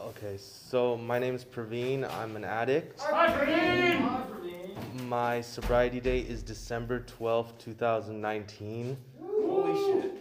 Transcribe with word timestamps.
Okay, 0.00 0.36
so 0.38 0.96
my 0.96 1.18
name 1.18 1.34
is 1.34 1.44
Praveen. 1.44 2.10
I'm 2.18 2.34
an 2.36 2.44
addict. 2.44 3.00
Hi, 3.02 3.28
Praveen! 3.28 4.00
Hi, 4.08 4.22
Praveen. 4.30 5.06
My 5.08 5.40
sobriety 5.42 6.00
date 6.00 6.26
is 6.28 6.42
December 6.42 7.00
12th, 7.20 7.58
2019. 7.58 8.96
Holy 9.20 9.74
shit. 9.74 10.12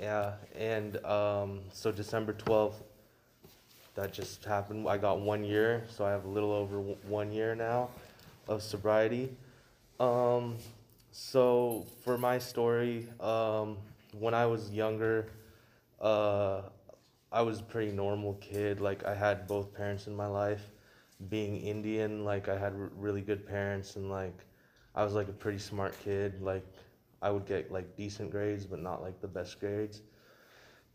Yeah, 0.00 0.34
and 0.56 1.04
um, 1.04 1.60
so 1.72 1.90
December 1.90 2.32
12th, 2.32 2.74
that 3.96 4.12
just 4.12 4.44
happened. 4.44 4.88
I 4.88 4.98
got 4.98 5.20
one 5.20 5.42
year, 5.44 5.84
so 5.88 6.04
I 6.04 6.10
have 6.10 6.24
a 6.24 6.28
little 6.28 6.52
over 6.52 6.76
w- 6.76 6.96
one 7.08 7.32
year 7.32 7.54
now 7.56 7.90
of 8.46 8.62
sobriety. 8.62 9.30
Um, 9.98 10.56
so 11.10 11.86
for 12.04 12.16
my 12.18 12.38
story, 12.38 13.08
um, 13.20 13.78
when 14.18 14.34
I 14.34 14.46
was 14.46 14.70
younger, 14.70 15.26
uh, 16.00 16.62
I 17.34 17.42
was 17.42 17.58
a 17.58 17.64
pretty 17.64 17.90
normal 17.90 18.34
kid. 18.34 18.80
Like 18.80 19.04
I 19.04 19.12
had 19.12 19.48
both 19.48 19.74
parents 19.74 20.06
in 20.06 20.14
my 20.14 20.28
life. 20.28 20.70
Being 21.28 21.60
Indian, 21.60 22.24
like 22.24 22.48
I 22.48 22.56
had 22.56 22.74
r- 22.74 22.92
really 22.96 23.22
good 23.22 23.44
parents, 23.44 23.96
and 23.96 24.08
like 24.08 24.44
I 24.94 25.02
was 25.04 25.14
like 25.14 25.28
a 25.28 25.32
pretty 25.32 25.58
smart 25.58 25.96
kid. 26.04 26.40
Like 26.40 26.64
I 27.20 27.30
would 27.30 27.44
get 27.44 27.72
like 27.72 27.96
decent 27.96 28.30
grades, 28.30 28.66
but 28.66 28.78
not 28.78 29.02
like 29.02 29.20
the 29.20 29.26
best 29.26 29.58
grades. 29.58 30.02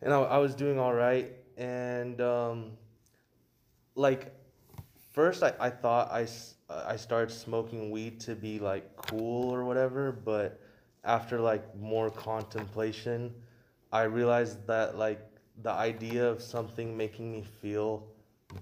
And 0.01 0.13
I, 0.13 0.21
I 0.21 0.37
was 0.37 0.55
doing 0.55 0.79
all 0.79 0.93
right. 0.93 1.33
And 1.57 2.21
um, 2.21 2.71
like 3.95 4.33
first, 5.11 5.43
I, 5.43 5.53
I 5.59 5.69
thought 5.69 6.09
I, 6.09 6.25
I 6.69 6.95
started 6.95 7.33
smoking 7.33 7.91
weed 7.91 8.21
to 8.21 8.35
be 8.35 8.59
like 8.59 8.95
cool 8.95 9.53
or 9.53 9.65
whatever. 9.65 10.13
But 10.13 10.61
after 11.03 11.41
like 11.41 11.75
more 11.75 12.09
contemplation, 12.09 13.33
I 13.91 14.03
realized 14.03 14.65
that 14.67 14.97
like 14.97 15.28
the 15.61 15.71
idea 15.71 16.27
of 16.27 16.41
something 16.41 16.95
making 16.95 17.31
me 17.31 17.43
feel 17.61 18.07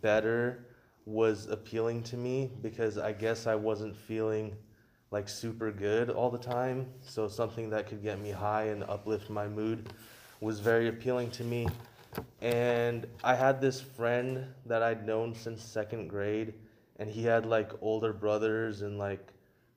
better 0.01 0.65
was 1.05 1.47
appealing 1.47 2.03
to 2.03 2.17
me 2.17 2.51
because 2.61 2.97
I 2.97 3.13
guess 3.13 3.47
I 3.47 3.55
wasn't 3.55 3.95
feeling 3.95 4.55
like 5.11 5.29
super 5.29 5.71
good 5.71 6.09
all 6.09 6.29
the 6.29 6.37
time. 6.37 6.87
So 7.01 7.27
something 7.27 7.69
that 7.69 7.87
could 7.87 8.03
get 8.03 8.19
me 8.19 8.31
high 8.31 8.65
and 8.65 8.83
uplift 8.83 9.29
my 9.29 9.47
mood 9.47 9.93
was 10.41 10.59
very 10.59 10.87
appealing 10.89 11.31
to 11.31 11.43
me. 11.43 11.67
And 12.41 13.07
I 13.23 13.35
had 13.35 13.61
this 13.61 13.79
friend 13.79 14.45
that 14.65 14.81
I'd 14.81 15.05
known 15.05 15.35
since 15.35 15.63
second 15.63 16.07
grade, 16.07 16.53
and 16.97 17.09
he 17.09 17.23
had 17.23 17.45
like 17.45 17.71
older 17.81 18.13
brothers, 18.13 18.81
and 18.81 18.97
like, 18.97 19.33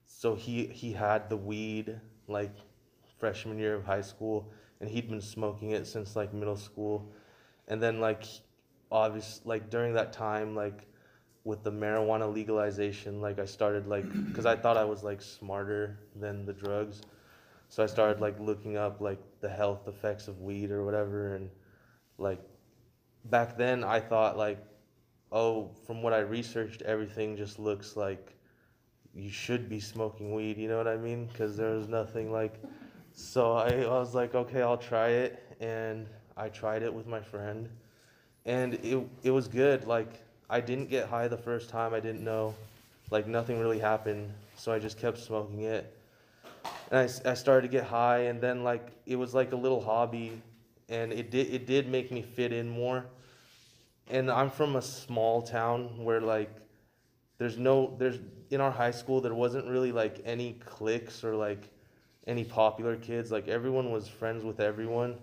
so 0.07 0.35
he 0.35 0.67
he 0.67 0.93
had 0.93 1.29
the 1.29 1.37
weed 1.37 2.01
like 2.29 2.53
freshman 3.19 3.59
year 3.59 3.75
of 3.75 3.85
high 3.85 4.01
school, 4.01 4.51
and 4.81 4.91
he'd 4.91 5.09
been 5.09 5.21
smoking 5.21 5.71
it 5.73 5.87
since 5.87 6.17
like 6.17 6.33
middle 6.33 6.57
school, 6.57 7.11
and 7.69 7.83
then 7.83 8.01
like, 8.01 8.25
obvious 8.93 9.41
like 9.45 9.71
during 9.71 9.95
that 9.95 10.13
time 10.13 10.57
like 10.57 10.87
with 11.45 11.63
the 11.63 11.73
marijuana 11.73 12.33
legalization, 12.33 13.21
like 13.21 13.39
I 13.39 13.45
started 13.45 13.87
like, 13.87 14.05
cause 14.35 14.47
I 14.47 14.57
thought 14.57 14.77
I 14.77 14.85
was 14.85 15.03
like 15.03 15.23
smarter 15.23 15.99
than 16.17 16.45
the 16.45 16.53
drugs, 16.53 17.03
so 17.69 17.83
I 17.83 17.87
started 17.87 18.21
like 18.21 18.39
looking 18.41 18.77
up 18.77 19.01
like 19.01 19.21
the 19.41 19.49
health 19.49 19.89
effects 19.89 20.29
of 20.29 20.41
weed 20.41 20.71
or 20.71 20.85
whatever, 20.85 21.35
and 21.35 21.51
like 22.19 22.41
back 23.27 23.57
then 23.57 23.85
I 23.85 24.01
thought 24.01 24.37
like, 24.37 24.59
oh, 25.33 25.71
from 25.87 26.03
what 26.03 26.13
I 26.13 26.21
researched, 26.21 26.83
everything 26.83 27.37
just 27.37 27.59
looks 27.59 27.97
like 27.97 28.35
you 29.15 29.31
should 29.31 29.69
be 29.69 29.81
smoking 29.81 30.35
weed. 30.35 30.59
You 30.59 30.69
know 30.69 30.77
what 30.77 30.89
I 30.89 30.97
mean? 30.97 31.29
Cause 31.37 31.57
there 31.57 31.71
was 31.71 31.89
nothing 31.89 32.33
like, 32.33 32.55
so 33.13 33.53
I, 33.53 33.83
I 33.83 33.99
was 33.99 34.15
like, 34.15 34.35
okay, 34.35 34.63
I'll 34.63 34.77
try 34.77 35.09
it, 35.09 35.43
and 35.61 36.07
I 36.37 36.49
tried 36.49 36.83
it 36.83 36.93
with 36.93 37.07
my 37.07 37.21
friend, 37.21 37.69
and 38.47 38.75
it 38.75 39.07
it 39.23 39.31
was 39.31 39.49
good. 39.49 39.87
Like 39.87 40.23
I 40.49 40.61
didn't 40.61 40.89
get 40.89 41.09
high 41.09 41.29
the 41.29 41.37
first 41.37 41.71
time. 41.71 41.95
I 41.95 42.01
didn't 42.01 42.25
know, 42.25 42.55
like 43.11 43.27
nothing 43.27 43.61
really 43.61 43.79
happened. 43.79 44.33
So 44.57 44.73
I 44.73 44.79
just 44.79 44.99
kept 44.99 45.19
smoking 45.19 45.63
it, 45.63 45.97
and 46.91 47.01
I, 47.01 47.31
I 47.31 47.35
started 47.35 47.63
to 47.63 47.69
get 47.69 47.85
high, 47.85 48.21
and 48.21 48.41
then 48.41 48.65
like 48.65 48.89
it 49.07 49.17
was 49.17 49.35
like 49.35 49.53
a 49.53 49.57
little 49.57 49.81
hobby, 49.83 50.41
and 50.89 51.13
it 51.13 51.31
did 51.31 51.53
it 51.53 51.67
did 51.67 51.89
make 51.89 52.11
me 52.11 52.23
fit 52.23 52.53
in 52.53 52.69
more. 52.69 53.07
And 54.09 54.31
I'm 54.31 54.51
from 54.51 54.75
a 54.75 54.83
small 54.83 55.41
town 55.41 56.05
where 56.05 56.21
like 56.21 56.51
there's 57.39 57.59
no 57.59 57.95
there's 57.99 58.19
in 58.51 58.61
our 58.61 58.71
high 58.71 58.91
school 58.91 59.21
there 59.21 59.35
wasn't 59.35 59.67
really 59.67 59.93
like 59.93 60.21
any 60.25 60.55
cliques 60.65 61.23
or 61.23 61.37
like 61.37 61.71
any 62.27 62.45
popular 62.45 62.97
kids. 62.97 63.31
Like 63.31 63.49
everyone 63.49 63.91
was 63.91 64.09
friends 64.09 64.45
with 64.45 64.61
everyone. 64.61 65.17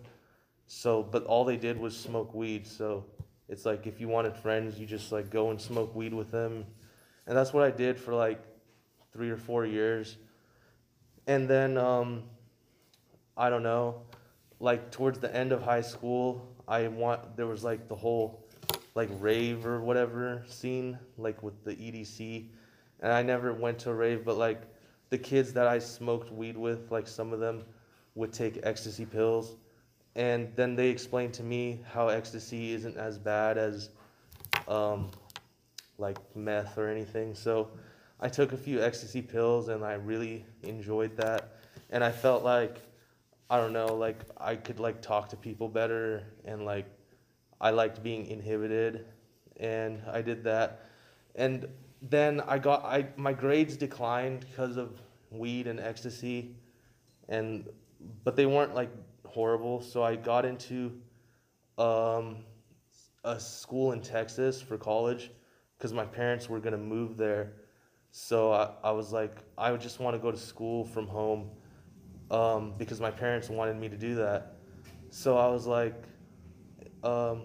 So, 0.67 1.03
but 1.03 1.23
all 1.23 1.45
they 1.45 1.57
did 1.57 1.79
was 1.79 1.95
smoke 1.95 2.33
weed. 2.33 2.67
So 2.67 3.05
it's 3.49 3.65
like 3.65 3.87
if 3.87 3.99
you 4.01 4.07
wanted 4.07 4.35
friends, 4.35 4.79
you 4.79 4.85
just 4.85 5.11
like 5.11 5.29
go 5.29 5.49
and 5.49 5.59
smoke 5.59 5.95
weed 5.95 6.13
with 6.13 6.31
them. 6.31 6.65
And 7.25 7.35
that's 7.35 7.53
what 7.53 7.63
I 7.63 7.71
did 7.71 7.99
for 7.99 8.13
like 8.13 8.41
three 9.13 9.29
or 9.29 9.37
four 9.37 9.65
years. 9.65 10.17
And 11.27 11.47
then, 11.47 11.77
um, 11.77 12.23
I 13.35 13.49
don't 13.49 13.63
know, 13.63 14.01
like 14.59 14.91
towards 14.91 15.19
the 15.19 15.33
end 15.35 15.51
of 15.51 15.61
high 15.61 15.81
school, 15.81 16.55
I 16.67 16.87
want, 16.87 17.35
there 17.37 17.47
was 17.47 17.63
like 17.63 17.87
the 17.87 17.95
whole 17.95 18.47
like 18.95 19.09
rave 19.19 19.65
or 19.65 19.81
whatever 19.81 20.43
scene, 20.47 20.97
like 21.17 21.43
with 21.43 21.63
the 21.63 21.75
EDC. 21.75 22.47
And 23.01 23.11
I 23.11 23.21
never 23.21 23.53
went 23.53 23.79
to 23.79 23.91
a 23.91 23.93
rave, 23.93 24.25
but 24.25 24.37
like 24.37 24.61
the 25.09 25.17
kids 25.17 25.53
that 25.53 25.67
I 25.67 25.79
smoked 25.79 26.31
weed 26.31 26.57
with, 26.57 26.91
like 26.91 27.07
some 27.07 27.33
of 27.33 27.39
them 27.39 27.63
would 28.15 28.33
take 28.33 28.59
ecstasy 28.63 29.05
pills 29.05 29.55
and 30.17 30.51
then 30.55 30.75
they 30.75 30.89
explained 30.89 31.35
to 31.35 31.43
me 31.43 31.79
how 31.93 32.07
ecstasy 32.07 32.73
isn't 32.73 32.97
as 32.97 33.19
bad 33.19 33.55
as 33.59 33.89
um, 34.67 35.11
like 35.99 36.17
meth 36.35 36.75
or 36.79 36.89
anything. 36.89 37.35
So 37.35 37.69
I 38.19 38.27
took 38.27 38.51
a 38.51 38.57
few 38.57 38.81
ecstasy 38.81 39.21
pills 39.21 39.67
and 39.67 39.85
I 39.85 39.93
really 39.93 40.43
enjoyed 40.63 41.15
that. 41.17 41.57
And 41.91 42.03
I 42.03 42.11
felt 42.11 42.43
like 42.43 42.81
I 43.47 43.57
don't 43.57 43.73
know, 43.73 43.93
like 43.93 44.17
I 44.37 44.55
could 44.55 44.79
like 44.79 45.03
talk 45.03 45.29
to 45.29 45.37
people 45.37 45.69
better 45.69 46.23
and 46.43 46.65
like 46.65 46.87
I 47.61 47.69
liked 47.69 48.01
being 48.01 48.25
inhibited 48.25 49.05
and 49.57 50.01
I 50.11 50.23
did 50.23 50.43
that. 50.45 50.81
And 51.35 51.67
then 52.01 52.41
I 52.41 52.57
got 52.57 52.83
I 52.85 53.07
my 53.17 53.33
grades 53.33 53.77
declined 53.77 54.41
because 54.41 54.77
of 54.77 55.01
weed 55.31 55.67
and 55.67 55.79
ecstasy 55.79 56.55
and 57.29 57.67
but 58.23 58.35
they 58.35 58.45
weren't 58.45 58.75
like 58.75 58.91
horrible. 59.25 59.81
So 59.81 60.03
I 60.03 60.15
got 60.15 60.45
into 60.45 60.93
um, 61.77 62.37
a 63.23 63.39
school 63.39 63.91
in 63.91 64.01
Texas 64.01 64.61
for 64.61 64.77
college 64.77 65.31
because 65.77 65.93
my 65.93 66.05
parents 66.05 66.49
were 66.49 66.59
gonna 66.59 66.77
move 66.77 67.17
there. 67.17 67.53
So 68.11 68.51
I, 68.51 68.71
I 68.83 68.91
was 68.91 69.11
like, 69.11 69.37
I 69.57 69.71
would 69.71 69.81
just 69.81 69.99
want 69.99 70.15
to 70.15 70.19
go 70.19 70.31
to 70.31 70.37
school 70.37 70.85
from 70.85 71.07
home 71.07 71.51
um, 72.31 72.73
because 72.77 72.99
my 72.99 73.11
parents 73.11 73.49
wanted 73.49 73.77
me 73.77 73.89
to 73.89 73.97
do 73.97 74.15
that. 74.15 74.55
So 75.09 75.37
I 75.37 75.47
was 75.49 75.67
like, 75.67 76.03
um, 77.03 77.43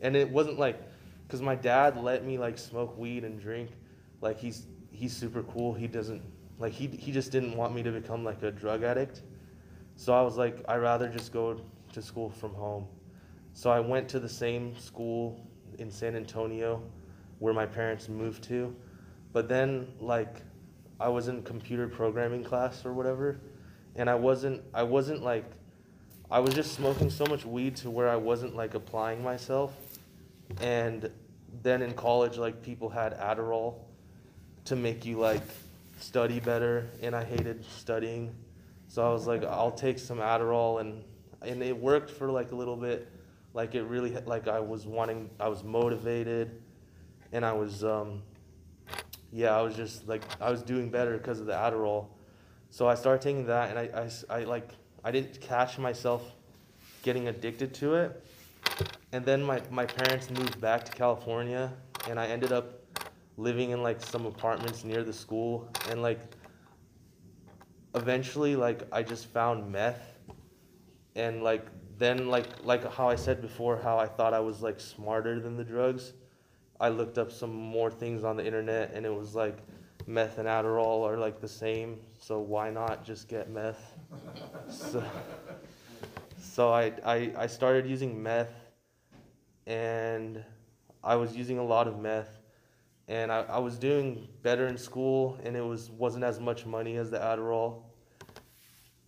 and 0.00 0.16
it 0.16 0.28
wasn't 0.28 0.58
like, 0.58 0.80
cause 1.30 1.40
my 1.40 1.54
dad 1.54 1.96
let 1.96 2.24
me 2.24 2.38
like 2.38 2.58
smoke 2.58 2.96
weed 2.98 3.24
and 3.24 3.40
drink. 3.40 3.70
Like 4.20 4.38
he's 4.38 4.66
he's 4.90 5.16
super 5.16 5.42
cool. 5.44 5.72
He 5.72 5.86
doesn't 5.86 6.22
like 6.58 6.72
he 6.72 6.86
he 6.88 7.12
just 7.12 7.32
didn't 7.32 7.56
want 7.56 7.74
me 7.74 7.82
to 7.82 7.90
become 7.90 8.24
like 8.24 8.42
a 8.42 8.50
drug 8.50 8.82
addict. 8.82 9.22
So 9.96 10.14
I 10.14 10.22
was 10.22 10.36
like, 10.36 10.64
I'd 10.68 10.76
rather 10.76 11.08
just 11.08 11.32
go 11.32 11.60
to 11.92 12.02
school 12.02 12.30
from 12.30 12.54
home. 12.54 12.86
So 13.52 13.70
I 13.70 13.80
went 13.80 14.08
to 14.10 14.20
the 14.20 14.28
same 14.28 14.78
school 14.78 15.40
in 15.78 15.90
San 15.90 16.16
Antonio 16.16 16.82
where 17.38 17.54
my 17.54 17.66
parents 17.66 18.08
moved 18.08 18.44
to. 18.44 18.74
But 19.32 19.48
then 19.48 19.88
like 20.00 20.42
I 20.98 21.08
was 21.08 21.28
in 21.28 21.42
computer 21.42 21.88
programming 21.88 22.44
class 22.44 22.84
or 22.84 22.92
whatever 22.92 23.40
and 23.96 24.08
I 24.08 24.14
wasn't 24.14 24.62
I 24.74 24.82
wasn't 24.82 25.22
like 25.22 25.44
I 26.30 26.38
was 26.38 26.54
just 26.54 26.74
smoking 26.74 27.10
so 27.10 27.24
much 27.26 27.44
weed 27.44 27.76
to 27.76 27.90
where 27.90 28.08
I 28.08 28.16
wasn't 28.16 28.54
like 28.54 28.74
applying 28.74 29.22
myself. 29.22 29.74
And 30.60 31.10
then 31.62 31.82
in 31.82 31.94
college 31.94 32.38
like 32.38 32.62
people 32.62 32.88
had 32.88 33.18
Adderall 33.18 33.76
to 34.66 34.76
make 34.76 35.04
you 35.04 35.18
like 35.18 35.42
study 35.98 36.40
better 36.40 36.88
and 37.02 37.14
I 37.14 37.24
hated 37.24 37.64
studying. 37.64 38.34
So 38.90 39.08
I 39.08 39.12
was 39.12 39.26
like, 39.26 39.44
I'll 39.44 39.70
take 39.70 40.00
some 40.00 40.18
Adderall, 40.18 40.80
and 40.80 41.04
and 41.42 41.62
it 41.62 41.76
worked 41.76 42.10
for 42.10 42.28
like 42.28 42.50
a 42.50 42.56
little 42.56 42.76
bit. 42.76 43.08
Like 43.54 43.76
it 43.76 43.84
really, 43.84 44.10
like 44.26 44.48
I 44.48 44.58
was 44.58 44.84
wanting, 44.84 45.30
I 45.38 45.48
was 45.48 45.62
motivated, 45.62 46.60
and 47.30 47.44
I 47.44 47.52
was, 47.52 47.84
um, 47.84 48.22
yeah, 49.32 49.56
I 49.56 49.62
was 49.62 49.76
just 49.76 50.08
like, 50.08 50.22
I 50.40 50.50
was 50.50 50.62
doing 50.62 50.90
better 50.90 51.16
because 51.16 51.38
of 51.38 51.46
the 51.46 51.52
Adderall. 51.52 52.06
So 52.70 52.88
I 52.88 52.96
started 52.96 53.22
taking 53.22 53.46
that, 53.46 53.70
and 53.70 53.78
I 53.78 54.10
I 54.28 54.42
like, 54.44 54.70
I 55.04 55.12
didn't 55.12 55.40
catch 55.40 55.78
myself 55.78 56.22
getting 57.04 57.28
addicted 57.28 57.72
to 57.74 57.94
it. 57.94 58.24
And 59.12 59.24
then 59.24 59.42
my, 59.42 59.60
my 59.70 59.86
parents 59.86 60.30
moved 60.30 60.60
back 60.60 60.84
to 60.84 60.92
California, 60.92 61.72
and 62.08 62.18
I 62.18 62.26
ended 62.26 62.52
up 62.52 62.80
living 63.36 63.70
in 63.70 63.82
like 63.82 64.00
some 64.00 64.26
apartments 64.26 64.84
near 64.84 65.02
the 65.02 65.12
school, 65.12 65.68
and 65.88 66.02
like 66.02 66.20
eventually 67.94 68.54
like 68.56 68.86
I 68.92 69.02
just 69.02 69.26
found 69.26 69.70
meth. 69.70 70.18
And 71.16 71.42
like 71.42 71.66
then 71.98 72.28
like 72.28 72.46
like 72.64 72.90
how 72.92 73.08
I 73.08 73.16
said 73.16 73.42
before 73.42 73.76
how 73.76 73.98
I 73.98 74.06
thought 74.06 74.32
I 74.32 74.40
was 74.40 74.62
like 74.62 74.78
smarter 74.78 75.40
than 75.40 75.56
the 75.56 75.64
drugs 75.64 76.12
I 76.80 76.88
looked 76.88 77.18
up 77.18 77.30
some 77.30 77.54
more 77.54 77.90
things 77.90 78.24
on 78.24 78.38
the 78.38 78.44
internet 78.44 78.92
and 78.94 79.04
it 79.04 79.14
was 79.14 79.34
like 79.34 79.58
meth 80.06 80.38
and 80.38 80.48
Adderall 80.48 81.06
are 81.06 81.18
like 81.18 81.40
the 81.40 81.48
same, 81.48 82.00
so 82.18 82.40
why 82.40 82.70
not 82.70 83.04
just 83.04 83.28
get 83.28 83.50
meth? 83.50 83.92
so, 84.70 85.04
so 86.40 86.72
I, 86.72 86.92
I, 87.04 87.32
I 87.36 87.46
started 87.46 87.86
using 87.86 88.20
meth 88.20 88.52
and 89.70 90.42
I 91.04 91.14
was 91.14 91.36
using 91.36 91.58
a 91.58 91.64
lot 91.64 91.86
of 91.86 92.00
meth 92.00 92.40
and 93.06 93.30
I, 93.30 93.42
I 93.42 93.58
was 93.58 93.78
doing 93.78 94.26
better 94.42 94.66
in 94.66 94.76
school 94.76 95.38
and 95.44 95.56
it 95.56 95.64
was 95.64 95.90
wasn't 95.90 96.24
as 96.24 96.40
much 96.40 96.66
money 96.66 96.96
as 96.96 97.10
the 97.10 97.18
Adderall. 97.18 97.82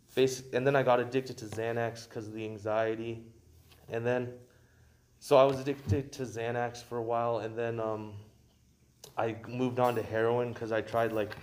Face, 0.09 0.43
and 0.53 0.64
then 0.67 0.76
I 0.76 0.82
got 0.82 1.00
addicted 1.00 1.37
to 1.38 1.47
Xanax 1.47 2.09
because 2.09 2.29
of 2.29 2.35
the 2.35 2.44
anxiety. 2.44 3.25
And 3.88 4.06
then 4.06 4.35
so 5.19 5.37
I 5.37 5.44
was 5.44 5.59
addicted 5.59 6.12
to 6.12 6.23
Xanax 6.23 6.82
for 6.82 6.99
a 6.99 7.03
while, 7.03 7.38
and 7.38 7.56
then 7.56 7.81
um, 7.81 8.12
I 9.17 9.37
moved 9.49 9.79
on 9.79 9.94
to 9.94 10.03
heroin 10.03 10.53
because 10.53 10.70
I 10.70 10.81
tried 10.81 11.12
like 11.12 11.35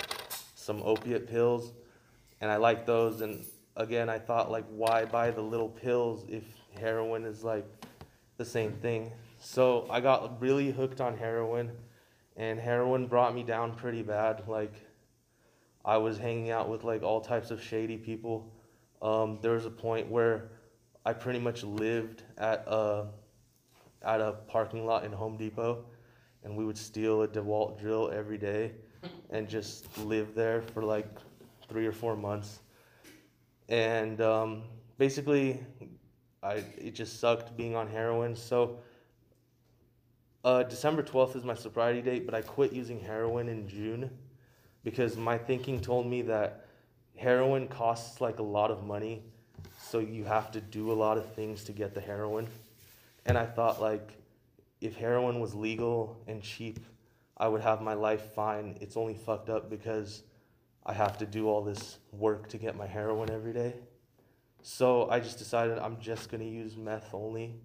some 0.56 0.81
opiate 0.83 1.27
pills, 1.27 1.71
and 2.42 2.51
I 2.51 2.57
liked 2.57 2.86
those. 2.86 3.21
And 3.21 3.44
again, 3.75 4.07
I 4.10 4.19
thought 4.19 4.51
like, 4.51 4.66
why 4.69 5.06
buy 5.06 5.31
the 5.31 5.42
little 5.42 5.69
pills 5.69 6.25
if 6.30 6.44
heroin 6.80 7.24
is 7.25 7.44
like 7.44 7.66
the 8.39 8.45
same 8.45 8.74
thing? 8.74 9.12
So 9.38 9.86
I 9.91 10.00
got 10.00 10.41
really 10.41 10.71
hooked 10.71 11.00
on 11.01 11.15
heroin, 11.15 11.71
and 12.36 12.59
heroin 12.59 13.06
brought 13.06 13.36
me 13.36 13.44
down 13.44 13.75
pretty 13.75 14.01
bad. 14.01 14.47
Like 14.47 14.74
I 15.86 15.97
was 15.97 16.18
hanging 16.18 16.50
out 16.50 16.69
with 16.69 16.83
like 16.83 17.03
all 17.03 17.21
types 17.21 17.51
of 17.51 17.62
shady 17.62 17.97
people. 17.97 18.51
Um, 19.01 19.38
there 19.41 19.51
was 19.51 19.65
a 19.65 19.69
point 19.69 20.09
where 20.09 20.50
I 21.06 21.13
pretty 21.13 21.39
much 21.39 21.63
lived 21.63 22.24
at 22.38 22.63
a 22.68 23.07
at 24.01 24.21
a 24.21 24.33
parking 24.47 24.85
lot 24.85 25.03
in 25.03 25.12
Home 25.12 25.38
Depot, 25.38 25.85
and 26.44 26.56
we 26.56 26.65
would 26.65 26.77
steal 26.77 27.21
a 27.24 27.27
DeWalt 27.27 27.80
drill 27.80 28.09
every 28.12 28.38
day, 28.38 28.71
and 29.30 29.47
just 29.47 29.97
live 30.00 30.33
there 30.33 30.62
for 30.74 30.83
like 30.83 31.07
three 31.69 31.85
or 31.85 31.92
four 31.92 32.15
months. 32.15 32.59
And 33.68 34.19
um, 34.21 34.63
basically, 34.97 35.59
I 36.41 36.63
it 36.77 36.95
just 36.95 37.19
sucked 37.19 37.56
being 37.57 37.75
on 37.75 37.88
heroin. 37.88 38.36
So 38.36 38.80
uh, 40.44 40.63
December 40.63 41.03
twelfth 41.03 41.36
is 41.36 41.44
my 41.44 41.53
sobriety 41.56 42.01
date, 42.01 42.25
but 42.25 42.33
I 42.33 42.41
quit 42.41 42.71
using 42.71 43.00
heroin 43.00 43.50
in 43.50 43.68
June 43.68 44.09
because 44.83 45.18
my 45.18 45.38
thinking 45.38 45.81
told 45.81 46.07
me 46.07 46.21
that 46.24 46.65
heroin 47.18 47.68
costs 47.68 48.21
like 48.21 48.39
a 48.39 48.44
lot 48.44 48.71
of 48.71 48.86
money, 48.86 49.21
so 49.77 50.00
you 50.00 50.24
have 50.24 50.51
to 50.51 50.62
do 50.62 50.91
a 50.91 50.94
lot 50.94 51.18
of 51.18 51.33
things 51.33 51.63
to 51.65 51.74
get 51.74 51.94
the 51.94 52.01
heroin. 52.01 52.47
And 53.25 53.38
I 53.38 53.45
thought 53.45 53.81
like 53.81 54.13
if 54.80 54.95
heroin 54.95 55.42
was 55.42 55.53
legal 55.53 56.18
and 56.27 56.42
cheap, 56.42 56.80
I 57.35 57.50
would 57.50 57.62
have 57.62 57.81
my 57.81 57.94
life 57.94 58.33
fine. 58.33 58.77
It's 58.80 58.95
only 58.95 59.13
fucked 59.13 59.50
up 59.50 59.69
because 59.69 60.24
I 60.85 60.94
have 60.94 61.18
to 61.18 61.25
do 61.25 61.50
all 61.50 61.62
this 61.62 61.97
work 62.13 62.47
to 62.50 62.57
get 62.57 62.77
my 62.77 62.88
heroin 62.88 63.30
every 63.30 63.51
day. 63.51 63.75
So 64.61 65.09
I 65.09 65.19
just 65.19 65.38
decided 65.38 65.77
I'm 65.79 66.00
just 66.00 66.29
gonna 66.29 66.44
use 66.44 66.77
meth 66.77 67.13
only. 67.13 67.56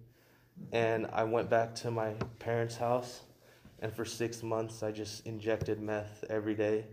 And 0.71 1.07
I 1.11 1.23
went 1.23 1.49
back 1.49 1.75
to 1.75 1.91
my 1.91 2.13
parents' 2.39 2.77
house, 2.77 3.21
and 3.79 3.93
for 3.93 4.05
six 4.05 4.41
months 4.41 4.83
I 4.83 4.91
just 4.91 5.25
injected 5.27 5.81
meth 5.81 6.23
every 6.29 6.55
day. 6.55 6.85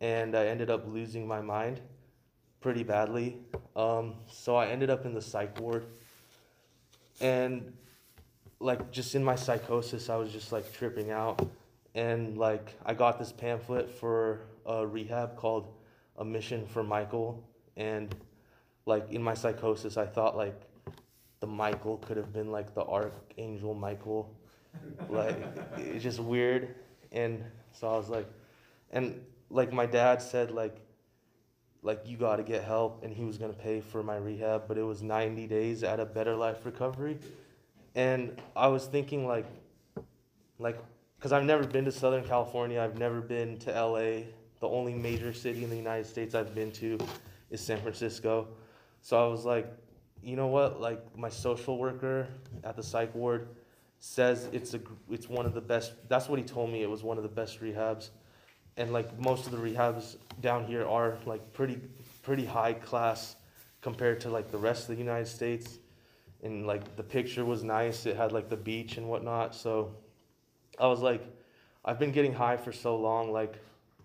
And 0.00 0.36
I 0.36 0.46
ended 0.46 0.70
up 0.70 0.86
losing 0.86 1.26
my 1.26 1.40
mind 1.40 1.80
pretty 2.60 2.82
badly. 2.82 3.38
Um, 3.76 4.14
so 4.26 4.56
I 4.56 4.66
ended 4.66 4.90
up 4.90 5.06
in 5.06 5.14
the 5.14 5.22
psych 5.22 5.60
ward. 5.60 5.86
And 7.20 7.72
like 8.60 8.90
just 8.90 9.14
in 9.14 9.22
my 9.22 9.36
psychosis, 9.36 10.10
I 10.10 10.16
was 10.16 10.32
just 10.32 10.52
like 10.52 10.72
tripping 10.72 11.10
out, 11.10 11.48
and 11.94 12.36
like 12.36 12.74
I 12.84 12.94
got 12.94 13.18
this 13.18 13.32
pamphlet 13.32 13.90
for 13.90 14.40
a 14.64 14.86
rehab 14.86 15.36
called 15.36 15.72
A 16.18 16.24
Mission 16.24 16.66
for 16.66 16.82
Michael, 16.82 17.42
and 17.76 18.14
like 18.86 19.10
in 19.10 19.22
my 19.22 19.34
psychosis, 19.34 19.96
I 19.96 20.06
thought 20.06 20.36
like 20.36 20.58
the 21.40 21.46
Michael 21.46 21.98
could 21.98 22.16
have 22.16 22.32
been 22.32 22.50
like 22.50 22.74
the 22.74 22.84
archangel 22.84 23.74
Michael, 23.74 24.34
like 25.08 25.36
it's 25.76 26.02
just 26.02 26.20
weird, 26.20 26.74
and 27.12 27.44
so 27.72 27.88
I 27.88 27.96
was 27.96 28.08
like, 28.08 28.28
and 28.90 29.20
like 29.50 29.72
my 29.72 29.86
dad 29.86 30.22
said 30.22 30.50
like 30.50 30.76
like 31.82 32.00
you 32.04 32.16
got 32.16 32.36
to 32.36 32.42
get 32.42 32.64
help 32.64 33.04
and 33.04 33.12
he 33.12 33.24
was 33.24 33.38
to 33.38 33.48
pay 33.48 33.80
for 33.80 34.02
my 34.02 34.16
rehab 34.16 34.66
but 34.66 34.76
it 34.76 34.82
was 34.82 35.04
90 35.04 35.46
days 35.46 35.84
at 35.84 36.00
a 36.00 36.04
better 36.04 36.34
life 36.34 36.66
recovery 36.66 37.16
and 37.96 38.38
I 38.54 38.68
was 38.68 38.84
thinking 38.86 39.26
like, 39.26 39.46
like, 40.58 40.78
because 41.18 41.32
I've 41.32 41.44
never 41.44 41.66
been 41.66 41.86
to 41.86 41.92
Southern 41.92 42.24
California. 42.24 42.80
I've 42.80 42.98
never 42.98 43.22
been 43.22 43.56
to 43.60 43.70
LA. 43.72 44.26
The 44.60 44.68
only 44.68 44.92
major 44.92 45.32
city 45.32 45.64
in 45.64 45.70
the 45.70 45.76
United 45.76 46.06
States 46.06 46.34
I've 46.34 46.54
been 46.54 46.70
to 46.72 46.98
is 47.50 47.62
San 47.62 47.80
Francisco. 47.80 48.48
So 49.06 49.24
I 49.24 49.28
was 49.28 49.44
like, 49.44 49.72
you 50.20 50.34
know 50.34 50.48
what? 50.48 50.80
Like 50.80 51.16
my 51.16 51.28
social 51.28 51.78
worker 51.78 52.26
at 52.64 52.74
the 52.74 52.82
psych 52.82 53.14
ward 53.14 53.46
says 54.00 54.48
it's 54.52 54.74
a 54.74 54.80
it's 55.08 55.28
one 55.28 55.46
of 55.46 55.54
the 55.54 55.60
best. 55.60 55.92
That's 56.08 56.28
what 56.28 56.40
he 56.40 56.44
told 56.44 56.72
me. 56.72 56.82
It 56.82 56.90
was 56.90 57.04
one 57.04 57.16
of 57.16 57.22
the 57.22 57.28
best 57.28 57.60
rehabs, 57.60 58.10
and 58.76 58.92
like 58.92 59.16
most 59.16 59.46
of 59.46 59.52
the 59.52 59.58
rehabs 59.58 60.16
down 60.40 60.64
here 60.64 60.84
are 60.84 61.18
like 61.24 61.52
pretty 61.52 61.78
pretty 62.24 62.44
high 62.44 62.72
class 62.72 63.36
compared 63.80 64.18
to 64.22 64.28
like 64.28 64.50
the 64.50 64.58
rest 64.58 64.88
of 64.88 64.96
the 64.96 65.00
United 65.00 65.28
States 65.28 65.78
and 66.42 66.66
like 66.66 66.96
the 66.96 67.04
picture 67.04 67.44
was 67.44 67.62
nice. 67.62 68.06
It 68.06 68.16
had 68.16 68.32
like 68.32 68.48
the 68.48 68.56
beach 68.56 68.96
and 68.96 69.06
whatnot. 69.08 69.54
So 69.54 69.94
I 70.80 70.88
was 70.88 70.98
like, 70.98 71.22
I've 71.84 72.00
been 72.00 72.10
getting 72.10 72.32
high 72.32 72.56
for 72.56 72.72
so 72.72 72.96
long, 72.96 73.30
like 73.30 73.54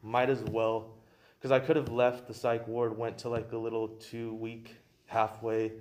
might 0.03 0.29
as 0.29 0.43
well, 0.43 0.91
because 1.39 1.51
I 1.51 1.57
could 1.57 1.75
have 1.75 1.89
left 1.89 2.27
the 2.27 2.35
psych 2.35 2.67
ward, 2.67 2.95
went 2.95 3.17
to 3.17 3.29
like 3.29 3.51
a 3.51 3.57
little 3.57 3.87
two 3.87 4.35
week 4.35 4.75
halfway, 5.11 5.73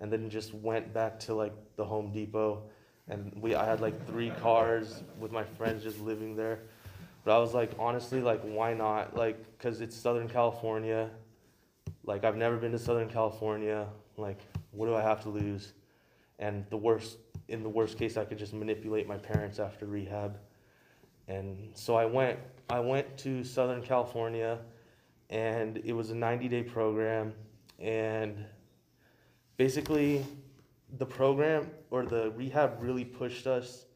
and 0.00 0.12
then 0.12 0.30
just 0.30 0.54
went 0.54 0.92
back 0.94 1.18
to 1.20 1.34
like 1.34 1.52
the 1.76 1.84
Home 1.84 2.12
Depot, 2.12 2.62
and 3.08 3.32
we 3.40 3.54
I 3.54 3.64
had 3.64 3.80
like 3.80 4.06
three 4.06 4.30
cars 4.30 5.02
with 5.18 5.32
my 5.32 5.44
friends 5.44 5.82
just 5.82 6.00
living 6.00 6.36
there. 6.36 6.60
But 7.24 7.36
I 7.36 7.38
was 7.38 7.54
like, 7.54 7.72
honestly, 7.78 8.20
like 8.20 8.40
why 8.42 8.72
not? 8.74 9.16
Like, 9.16 9.58
cause 9.58 9.80
it's 9.80 9.96
Southern 9.96 10.28
California. 10.28 11.10
Like 12.04 12.24
I've 12.24 12.36
never 12.36 12.56
been 12.56 12.72
to 12.72 12.78
Southern 12.78 13.08
California. 13.08 13.88
Like, 14.16 14.40
what 14.70 14.86
do 14.86 14.94
I 14.94 15.02
have 15.02 15.22
to 15.22 15.28
lose? 15.28 15.72
and 16.38 16.64
the 16.70 16.76
worst 16.76 17.18
in 17.48 17.62
the 17.62 17.68
worst 17.68 17.98
case 17.98 18.16
I 18.16 18.24
could 18.24 18.38
just 18.38 18.52
manipulate 18.52 19.06
my 19.06 19.16
parents 19.16 19.58
after 19.58 19.86
rehab. 19.86 20.38
And 21.28 21.70
so 21.74 21.96
I 21.96 22.04
went 22.04 22.38
I 22.68 22.80
went 22.80 23.16
to 23.18 23.44
Southern 23.44 23.82
California 23.82 24.58
and 25.30 25.78
it 25.78 25.92
was 25.92 26.10
a 26.10 26.14
90-day 26.14 26.64
program 26.64 27.32
and 27.80 28.44
basically 29.56 30.24
the 30.98 31.06
program 31.06 31.70
or 31.90 32.04
the 32.04 32.30
rehab 32.32 32.78
really 32.80 33.04
pushed 33.04 33.46
us 33.46 33.86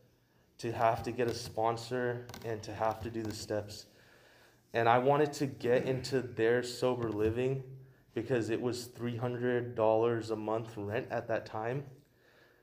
to 0.59 0.73
have 0.73 1.03
to 1.03 1.13
get 1.13 1.29
a 1.29 1.35
sponsor 1.35 2.27
and 2.45 2.63
to 2.63 2.75
have 2.75 3.01
to 3.03 3.11
do 3.11 3.23
the 3.23 3.35
steps. 3.35 3.87
And 4.75 4.89
I 4.89 4.99
wanted 4.99 5.33
to 5.35 5.47
get 5.47 5.85
into 5.85 6.21
their 6.21 6.63
sober 6.63 7.09
living 7.11 7.63
because 8.15 8.51
it 8.51 8.61
was 8.61 8.89
$300 8.89 10.31
a 10.31 10.37
month 10.37 10.73
rent 10.77 11.07
at 11.11 11.29
that 11.29 11.47
time 11.47 11.85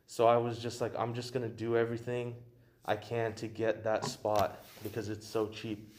so 0.08 0.26
I 0.26 0.38
was 0.38 0.58
just 0.58 0.80
like, 0.80 0.94
I'm 0.98 1.14
just 1.14 1.34
gonna 1.34 1.50
do 1.50 1.76
everything 1.76 2.34
I 2.86 2.96
can 2.96 3.34
to 3.36 3.48
get 3.48 3.84
that 3.84 4.06
spot 4.06 4.64
because 4.82 5.10
it's 5.10 5.28
so 5.28 5.48
cheap. 5.48 5.94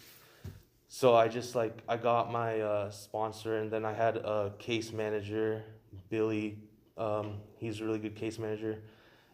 So 0.88 1.14
I 1.14 1.28
just 1.28 1.55
like 1.55 1.83
I 1.87 1.99
got 1.99 2.33
my 2.33 2.61
uh, 2.61 2.90
sponsor, 2.90 3.59
and 3.59 3.71
then 3.71 3.85
I 3.85 3.93
had 3.93 4.17
a 4.17 4.55
case 4.59 4.93
manager, 4.93 5.62
Billy. 6.09 6.59
Um, 6.99 7.35
he's 7.59 7.81
a 7.81 7.85
really 7.85 7.99
good 7.99 8.17
case 8.17 8.38
manager, 8.38 8.78